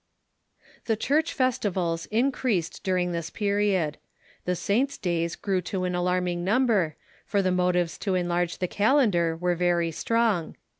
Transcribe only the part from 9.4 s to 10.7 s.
very strong.